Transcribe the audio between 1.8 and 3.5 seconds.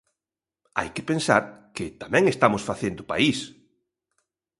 tamén estamos facendo país.